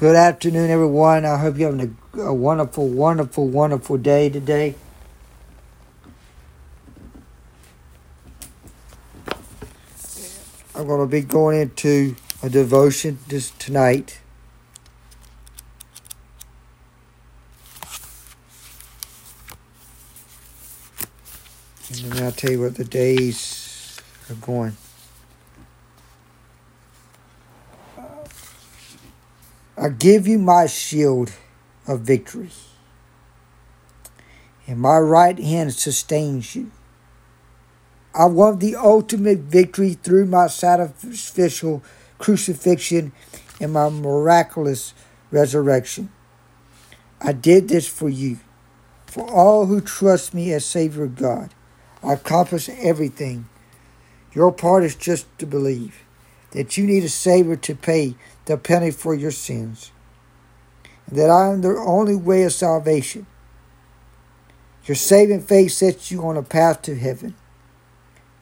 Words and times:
Good 0.00 0.16
afternoon, 0.16 0.70
everyone. 0.70 1.26
I 1.26 1.36
hope 1.36 1.58
you're 1.58 1.70
having 1.70 1.98
a, 2.14 2.20
a 2.20 2.32
wonderful, 2.32 2.88
wonderful, 2.88 3.46
wonderful 3.46 3.98
day 3.98 4.30
today. 4.30 4.74
I'm 10.74 10.86
going 10.86 11.00
to 11.00 11.06
be 11.06 11.20
going 11.20 11.60
into 11.60 12.16
a 12.42 12.48
devotion 12.48 13.18
just 13.28 13.60
tonight. 13.60 14.20
And 21.90 21.98
then 21.98 22.24
I'll 22.24 22.32
tell 22.32 22.52
you 22.52 22.62
what 22.62 22.76
the 22.76 22.86
days 22.86 24.00
are 24.30 24.34
going. 24.36 24.78
I 29.82 29.88
give 29.88 30.28
you 30.28 30.38
my 30.38 30.66
shield 30.66 31.32
of 31.86 32.00
victory, 32.00 32.50
and 34.66 34.78
my 34.78 34.98
right 34.98 35.38
hand 35.38 35.72
sustains 35.72 36.54
you. 36.54 36.70
I 38.14 38.26
won 38.26 38.58
the 38.58 38.76
ultimate 38.76 39.38
victory 39.38 39.94
through 39.94 40.26
my 40.26 40.48
sacrificial 40.48 41.82
crucifixion 42.18 43.12
and 43.58 43.72
my 43.72 43.88
miraculous 43.88 44.92
resurrection. 45.30 46.10
I 47.18 47.32
did 47.32 47.68
this 47.68 47.88
for 47.88 48.10
you, 48.10 48.38
for 49.06 49.30
all 49.30 49.64
who 49.64 49.80
trust 49.80 50.34
me 50.34 50.52
as 50.52 50.66
Savior 50.66 51.06
God. 51.06 51.54
I 52.04 52.12
accomplished 52.12 52.68
everything. 52.68 53.48
Your 54.34 54.52
part 54.52 54.84
is 54.84 54.94
just 54.94 55.26
to 55.38 55.46
believe 55.46 56.04
that 56.52 56.76
you 56.76 56.84
need 56.86 57.04
a 57.04 57.08
Savior 57.08 57.56
to 57.56 57.74
pay 57.74 58.14
the 58.46 58.56
penalty 58.56 58.90
for 58.90 59.14
your 59.14 59.30
sins, 59.30 59.92
and 61.06 61.18
that 61.18 61.30
I 61.30 61.52
am 61.52 61.60
the 61.60 61.76
only 61.76 62.16
way 62.16 62.42
of 62.42 62.52
salvation. 62.52 63.26
Your 64.86 64.96
saving 64.96 65.42
faith 65.42 65.72
sets 65.72 66.10
you 66.10 66.22
on 66.22 66.36
a 66.36 66.42
path 66.42 66.82
to 66.82 66.96
heaven. 66.96 67.34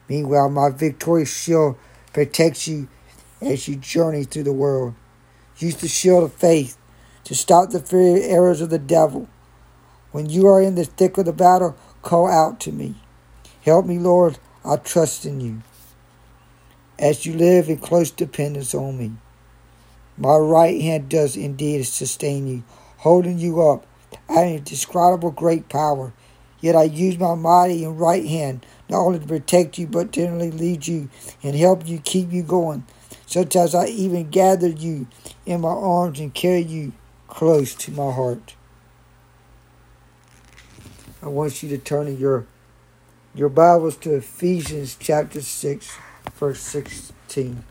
Meanwhile, 0.07 0.49
my 0.49 0.69
victorious 0.69 1.31
shield 1.31 1.75
protects 2.13 2.67
you 2.67 2.87
as 3.41 3.67
you 3.67 3.75
journey 3.75 4.23
through 4.23 4.43
the 4.43 4.53
world. 4.53 4.95
Use 5.57 5.75
the 5.75 5.87
shield 5.87 6.23
of 6.23 6.33
faith 6.33 6.77
to 7.25 7.35
stop 7.35 7.69
the 7.69 7.79
fiery 7.79 8.23
arrows 8.23 8.61
of 8.61 8.69
the 8.69 8.79
devil. 8.79 9.27
When 10.11 10.29
you 10.29 10.47
are 10.47 10.61
in 10.61 10.75
the 10.75 10.85
thick 10.85 11.17
of 11.17 11.25
the 11.25 11.33
battle, 11.33 11.77
call 12.01 12.27
out 12.27 12.59
to 12.61 12.71
me. 12.71 12.95
Help 13.61 13.85
me, 13.85 13.99
Lord. 13.99 14.39
I 14.65 14.77
trust 14.77 15.25
in 15.25 15.41
you. 15.41 15.61
As 16.99 17.25
you 17.25 17.33
live 17.33 17.69
in 17.69 17.77
close 17.77 18.11
dependence 18.11 18.75
on 18.75 18.97
me. 18.97 19.13
My 20.17 20.35
right 20.35 20.81
hand 20.81 21.07
does 21.07 21.37
indeed 21.37 21.85
sustain 21.85 22.45
you, 22.45 22.63
holding 22.97 23.39
you 23.39 23.61
up. 23.61 23.87
I 24.27 24.41
have 24.41 24.57
indescribable 24.57 25.31
great 25.31 25.69
power. 25.69 26.11
Yet 26.59 26.75
I 26.75 26.83
use 26.83 27.17
my 27.17 27.35
mighty 27.35 27.85
and 27.85 27.97
right 27.97 28.25
hand 28.25 28.65
not 28.89 28.99
only 28.99 29.19
to 29.19 29.25
protect 29.25 29.77
you, 29.77 29.87
but 29.87 30.11
generally 30.11 30.51
lead 30.51 30.87
you 30.87 31.09
and 31.41 31.55
help 31.55 31.87
you 31.87 31.99
keep 31.99 32.33
you 32.33 32.43
going. 32.43 32.85
Sometimes 33.25 33.73
I 33.73 33.85
even 33.85 34.29
gather 34.29 34.67
you 34.67 35.07
in 35.45 35.61
my 35.61 35.69
arms 35.69 36.19
and 36.19 36.33
carry 36.33 36.63
you 36.63 36.91
close 37.29 37.75
to 37.75 37.91
my 37.91 38.11
heart. 38.11 38.55
I 41.21 41.27
want 41.27 41.63
you 41.63 41.69
to 41.69 41.77
turn 41.77 42.07
in 42.07 42.17
your 42.17 42.45
your 43.35 43.49
Bibles 43.49 43.95
to 43.97 44.15
Ephesians 44.15 44.97
chapter 44.99 45.39
6, 45.39 45.97
verse 46.39 46.61
16. 46.61 47.65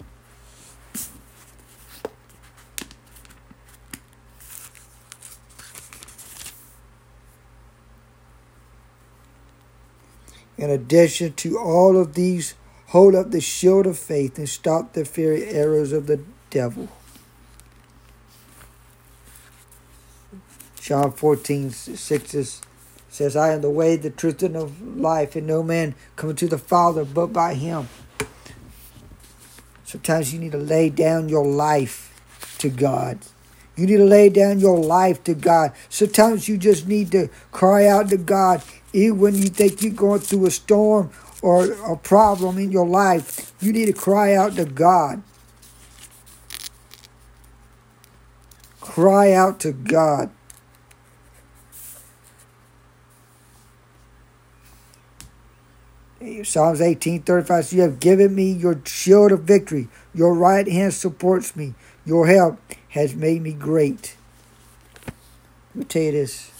In 10.58 10.70
addition 10.70 11.32
to 11.34 11.58
all 11.58 11.96
of 11.96 12.12
these, 12.12 12.54
hold 12.88 13.14
up 13.14 13.30
the 13.30 13.40
shield 13.40 13.86
of 13.86 13.98
faith 13.98 14.36
and 14.36 14.48
stop 14.48 14.92
the 14.92 15.06
fiery 15.06 15.46
arrows 15.46 15.92
of 15.92 16.06
the 16.06 16.20
devil. 16.50 16.88
John 20.78 21.12
14, 21.12 21.70
6 21.70 22.62
says, 23.08 23.36
I 23.36 23.52
am 23.52 23.62
the 23.62 23.70
way, 23.70 23.96
the 23.96 24.10
truth, 24.10 24.42
and 24.42 24.54
the 24.54 24.70
life, 24.82 25.36
and 25.36 25.46
no 25.46 25.62
man 25.62 25.94
coming 26.16 26.36
to 26.36 26.48
the 26.48 26.58
Father 26.58 27.04
but 27.04 27.28
by 27.28 27.54
him. 27.54 27.88
Sometimes 29.88 30.34
you 30.34 30.38
need 30.38 30.52
to 30.52 30.58
lay 30.58 30.90
down 30.90 31.30
your 31.30 31.46
life 31.46 32.12
to 32.58 32.68
God. 32.68 33.18
You 33.74 33.86
need 33.86 33.96
to 33.96 34.04
lay 34.04 34.28
down 34.28 34.60
your 34.60 34.76
life 34.76 35.24
to 35.24 35.32
God. 35.32 35.72
Sometimes 35.88 36.46
you 36.46 36.58
just 36.58 36.86
need 36.86 37.10
to 37.12 37.28
cry 37.52 37.86
out 37.86 38.10
to 38.10 38.18
God 38.18 38.62
even 38.92 39.18
when 39.18 39.34
you 39.34 39.48
think 39.48 39.82
you're 39.82 39.92
going 39.92 40.20
through 40.20 40.46
a 40.46 40.50
storm 40.50 41.10
or 41.42 41.72
a 41.90 41.96
problem 41.96 42.58
in 42.58 42.70
your 42.70 42.86
life, 42.86 43.52
you 43.60 43.72
need 43.72 43.86
to 43.86 43.92
cry 43.92 44.34
out 44.34 44.56
to 44.56 44.64
God. 44.64 45.22
Cry 48.80 49.32
out 49.32 49.60
to 49.60 49.72
God. 49.72 50.30
Psalms 56.42 56.80
18 56.80 57.22
35 57.22 57.64
says, 57.64 57.72
You 57.72 57.82
have 57.82 58.00
given 58.00 58.34
me 58.34 58.50
your 58.50 58.80
shield 58.84 59.32
of 59.32 59.42
victory. 59.42 59.88
Your 60.12 60.34
right 60.34 60.66
hand 60.66 60.94
supports 60.94 61.54
me. 61.54 61.74
Your 62.04 62.26
help 62.26 62.58
has 62.90 63.14
made 63.14 63.42
me 63.42 63.52
great. 63.52 64.16
Let 65.74 65.76
me 65.76 65.84
tell 65.84 66.02
you 66.02 66.12
this 66.12 66.50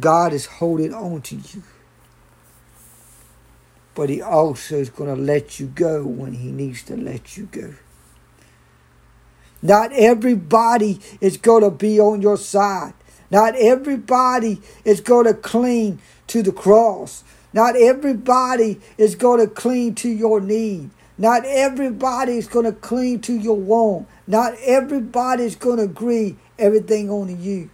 God 0.00 0.32
is 0.32 0.46
holding 0.46 0.94
on 0.94 1.20
to 1.22 1.36
you. 1.36 1.62
But 3.94 4.08
He 4.08 4.22
also 4.22 4.76
is 4.76 4.88
going 4.88 5.14
to 5.14 5.20
let 5.20 5.60
you 5.60 5.66
go 5.66 6.04
when 6.04 6.34
He 6.34 6.50
needs 6.50 6.82
to 6.84 6.96
let 6.96 7.36
you 7.36 7.44
go. 7.52 7.74
Not 9.60 9.92
everybody 9.92 11.00
is 11.20 11.36
going 11.36 11.62
to 11.62 11.70
be 11.70 12.00
on 12.00 12.22
your 12.22 12.38
side. 12.38 12.94
Not 13.32 13.56
everybody 13.56 14.60
is 14.84 15.00
going 15.00 15.24
to 15.24 15.32
cling 15.32 16.00
to 16.26 16.42
the 16.42 16.52
cross. 16.52 17.24
Not 17.54 17.76
everybody 17.76 18.78
is 18.98 19.14
going 19.14 19.40
to 19.40 19.46
cling 19.46 19.94
to 19.96 20.10
your 20.10 20.38
need. 20.38 20.90
Not 21.16 21.46
everybody 21.46 22.36
is 22.36 22.46
going 22.46 22.66
to 22.66 22.72
cling 22.72 23.20
to 23.22 23.32
your 23.32 23.56
want. 23.56 24.06
Not 24.26 24.52
everybody 24.62 25.44
is 25.44 25.56
going 25.56 25.78
to 25.78 25.84
agree 25.84 26.36
everything 26.58 27.08
on 27.08 27.42
you. 27.42 27.70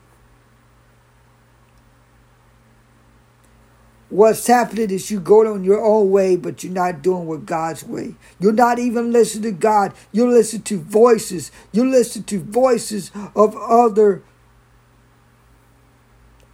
What's 4.10 4.46
happening 4.46 4.90
is 4.90 5.10
you 5.10 5.18
go 5.18 5.52
on 5.52 5.64
your 5.64 5.84
own 5.84 6.10
way, 6.10 6.36
but 6.36 6.62
you're 6.62 6.72
not 6.72 7.02
doing 7.02 7.26
what 7.26 7.46
God's 7.46 7.84
way. 7.84 8.14
You're 8.38 8.52
not 8.52 8.78
even 8.78 9.10
listening 9.10 9.54
to 9.54 9.58
God. 9.58 9.92
You 10.12 10.28
listen 10.28 10.62
to 10.62 10.78
voices. 10.78 11.50
You 11.72 11.84
listen 11.84 12.22
to 12.24 12.38
voices 12.40 13.10
of 13.34 13.56
other 13.56 14.22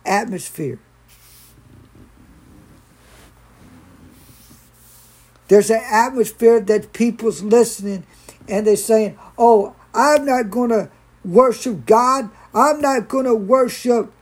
atmosphere. 0.05 0.79
There's 5.49 5.71
an 5.71 5.83
atmosphere 5.85 6.61
that 6.61 6.93
people's 6.93 7.43
listening 7.43 8.05
and 8.49 8.67
they're 8.67 8.77
saying, 8.77 9.19
Oh, 9.37 9.77
I'm 9.93 10.25
not 10.25 10.51
going 10.51 10.71
to 10.71 10.91
worship 11.25 11.87
God. 11.87 12.31
I'm 12.55 12.81
not 12.81 13.09
going 13.09 13.27
to 13.27 13.35
worship 13.35 14.13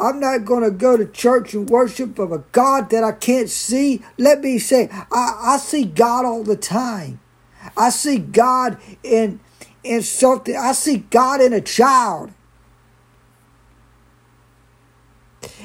I'm 0.00 0.18
not 0.18 0.46
going 0.46 0.62
to 0.62 0.70
go 0.70 0.96
to 0.96 1.04
church 1.04 1.52
and 1.52 1.68
worship 1.68 2.18
of 2.18 2.32
a 2.32 2.38
God 2.52 2.90
that 2.90 3.04
I 3.04 3.12
can't 3.12 3.50
see. 3.50 4.02
Let 4.16 4.40
me 4.40 4.58
say, 4.58 4.88
I, 4.90 5.40
I 5.42 5.56
see 5.58 5.84
God 5.84 6.24
all 6.24 6.42
the 6.42 6.56
time. 6.56 7.20
I 7.76 7.90
see 7.90 8.18
God 8.18 8.78
in 9.02 9.40
in 9.82 10.02
something. 10.02 10.56
I 10.56 10.72
see 10.72 10.98
God 10.98 11.40
in 11.40 11.52
a 11.52 11.60
child. 11.60 12.32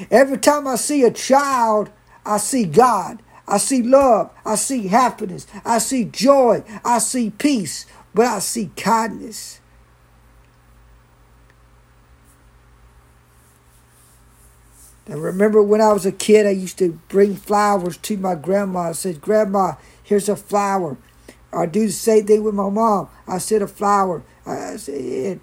Every 0.10 0.38
time 0.38 0.68
I 0.68 0.76
see 0.76 1.04
a 1.04 1.12
child, 1.12 1.90
I 2.26 2.38
see 2.38 2.66
God. 2.66 3.22
I 3.48 3.58
see 3.58 3.84
love. 3.84 4.32
I 4.46 4.56
see 4.56 4.88
happiness. 4.88 5.46
I 5.64 5.78
see 5.78 6.06
joy. 6.06 6.64
I 6.84 7.00
see 7.00 7.30
peace. 7.30 7.86
But 8.14 8.26
I 8.26 8.40
see 8.40 8.72
kindness. 8.76 9.60
And 15.08 15.22
remember 15.22 15.62
when 15.62 15.82
I 15.82 15.94
was 15.94 16.06
a 16.06 16.12
kid, 16.12 16.48
I 16.48 16.52
used 16.52 16.80
to 16.80 17.00
bring 17.10 17.36
flowers 17.36 17.98
to 17.98 18.18
my 18.18 18.34
grandma. 18.34 18.90
I 18.90 18.92
said, 18.94 19.22
Grandma, 19.22 19.74
here's 20.02 20.30
a 20.30 20.36
flower. 20.36 20.98
I 21.54 21.68
do 21.68 21.86
the 21.86 21.92
same 21.92 22.26
thing 22.26 22.44
with 22.44 22.56
my 22.56 22.70
mom. 22.70 23.10
I 23.28 23.38
said 23.38 23.62
a 23.62 23.68
flower. 23.68 24.24
I 24.46 24.78
said 24.78 24.96
it, 24.96 25.40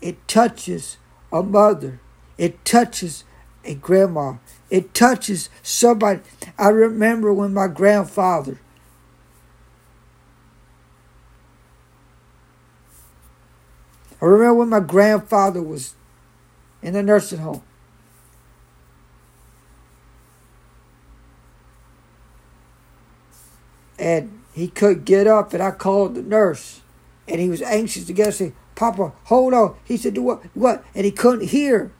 it 0.00 0.28
touches 0.28 0.98
a 1.30 1.42
mother. 1.42 2.00
It 2.36 2.64
touches 2.64 3.24
a 3.64 3.74
grandma. 3.74 4.34
It 4.70 4.94
touches 4.94 5.50
somebody. 5.62 6.20
I 6.58 6.68
remember 6.68 7.32
when 7.32 7.52
my 7.52 7.68
grandfather 7.68 8.58
I 14.22 14.26
remember 14.26 14.54
when 14.54 14.68
my 14.68 14.78
grandfather 14.78 15.60
was 15.60 15.96
in 16.80 16.92
the 16.92 17.02
nursing 17.02 17.40
home. 17.40 17.62
And 23.98 24.42
he 24.52 24.68
couldn't 24.68 25.04
get 25.04 25.26
up, 25.26 25.52
and 25.52 25.62
I 25.62 25.72
called 25.72 26.14
the 26.14 26.22
nurse. 26.22 26.82
And 27.26 27.40
he 27.40 27.48
was 27.48 27.62
anxious 27.62 28.04
to 28.06 28.12
get 28.12 28.28
up. 28.28 28.34
Say, 28.34 28.52
Papa, 28.76 29.12
hold 29.24 29.54
on. 29.54 29.76
He 29.84 29.96
said, 29.96 30.14
Do 30.14 30.22
what? 30.22 30.44
What? 30.54 30.84
And 30.94 31.04
he 31.04 31.10
couldn't 31.10 31.48
hear. 31.48 31.90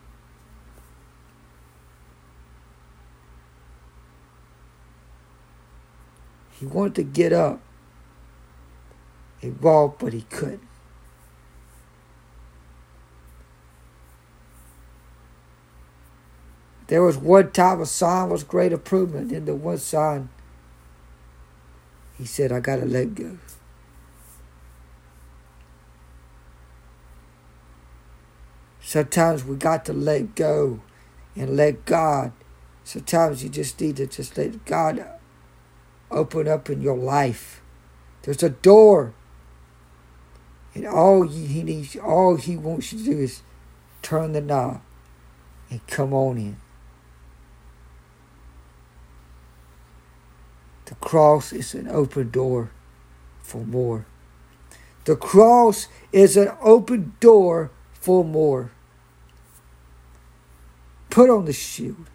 He 6.62 6.68
wanted 6.68 6.94
to 6.94 7.02
get 7.02 7.32
up 7.32 7.60
and 9.40 9.60
walk, 9.60 9.98
but 9.98 10.12
he 10.12 10.22
couldn't. 10.22 10.62
There 16.86 17.02
was 17.02 17.16
one 17.16 17.50
time 17.50 17.80
a 17.80 17.86
sign 17.86 18.30
was 18.30 18.44
great 18.44 18.72
improvement. 18.72 19.32
In 19.32 19.44
the 19.44 19.56
one 19.56 19.78
sign, 19.78 20.28
he 22.16 22.24
said, 22.24 22.52
I 22.52 22.60
got 22.60 22.76
to 22.76 22.86
let 22.86 23.16
go. 23.16 23.38
Sometimes 28.80 29.44
we 29.44 29.56
got 29.56 29.84
to 29.86 29.92
let 29.92 30.36
go 30.36 30.80
and 31.34 31.56
let 31.56 31.84
God. 31.86 32.30
Sometimes 32.84 33.42
you 33.42 33.48
just 33.48 33.80
need 33.80 33.96
to 33.96 34.06
just 34.06 34.38
let 34.38 34.64
God 34.64 35.04
open 36.12 36.48
up 36.48 36.70
in 36.70 36.82
your 36.82 36.96
life. 36.96 37.60
There's 38.22 38.42
a 38.42 38.50
door. 38.50 39.14
And 40.74 40.86
all 40.86 41.26
he 41.26 41.62
needs, 41.62 41.96
all 41.96 42.36
he 42.36 42.56
wants 42.56 42.92
you 42.92 42.98
to 42.98 43.04
do 43.04 43.18
is 43.18 43.42
turn 44.00 44.32
the 44.32 44.40
knob 44.40 44.80
and 45.70 45.86
come 45.86 46.14
on 46.14 46.38
in. 46.38 46.56
The 50.86 50.94
cross 50.96 51.52
is 51.52 51.74
an 51.74 51.88
open 51.88 52.30
door 52.30 52.70
for 53.40 53.64
more. 53.64 54.06
The 55.04 55.16
cross 55.16 55.88
is 56.12 56.36
an 56.36 56.52
open 56.60 57.14
door 57.20 57.70
for 57.92 58.24
more. 58.24 58.70
Put 61.10 61.28
on 61.28 61.44
the 61.44 61.52
shield 61.52 62.06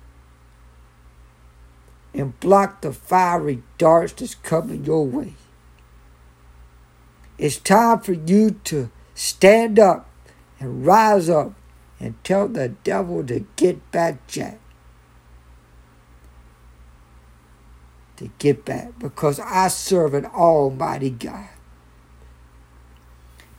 and 2.18 2.40
block 2.40 2.82
the 2.82 2.92
fiery 2.92 3.62
darts 3.78 4.14
that's 4.14 4.34
coming 4.34 4.84
your 4.84 5.06
way. 5.06 5.36
It's 7.38 7.58
time 7.58 8.00
for 8.00 8.14
you 8.14 8.60
to 8.66 8.90
stand 9.14 9.78
up 9.78 10.10
and 10.60 10.86
rise 10.86 11.30
up 11.30 11.54
and 12.00 12.22
tell 12.24 12.48
the 12.48 12.70
devil 12.70 13.24
to 13.26 13.46
get 13.56 13.92
back, 13.92 14.26
Jack. 14.28 14.60
To 18.18 18.32
get 18.40 18.66
back 18.66 18.98
because 18.98 19.40
I 19.40 19.68
serve 19.68 20.16
an 20.16 20.26
almighty 20.26 21.12
God. 21.12 21.50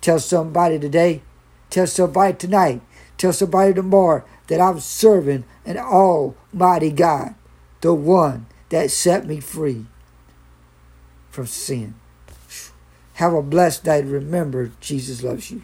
Tell 0.00 0.18
somebody 0.18 0.80
today, 0.80 1.22
tell 1.70 1.86
somebody 1.86 2.36
tonight, 2.36 2.80
tell 3.18 3.32
somebody 3.32 3.74
tomorrow 3.74 4.24
that 4.48 4.60
I'm 4.60 4.80
serving 4.80 5.44
an 5.64 5.78
almighty 5.78 6.90
God 6.90 7.36
the 7.80 7.94
one 7.94 8.46
that 8.70 8.90
set 8.90 9.26
me 9.26 9.40
free 9.40 9.86
from 11.30 11.46
sin. 11.46 11.94
Have 13.14 13.32
a 13.32 13.42
blessed 13.42 13.84
day. 13.84 14.02
Remember, 14.02 14.70
Jesus 14.80 15.22
loves 15.22 15.50
you. 15.50 15.62